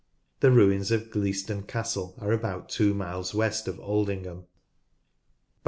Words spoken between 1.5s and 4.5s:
Castle are about two miles west of Aldingham. (pp.